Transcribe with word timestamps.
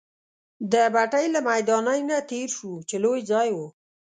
د 0.71 0.73
بټۍ 0.93 1.25
له 1.33 1.39
میدانۍ 1.47 1.99
نه 2.09 2.17
تېر 2.29 2.47
شوو، 2.57 2.85
چې 2.89 2.95
لوی 3.03 3.21
ځای 3.31 3.49
وو. 3.55 3.67